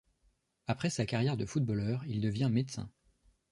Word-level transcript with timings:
Après 0.65 0.89
sa 0.89 1.05
carrière 1.05 1.37
de 1.37 1.45
footballeur, 1.45 2.03
il 2.07 2.21
devient 2.21 2.49
médecin. 2.51 2.89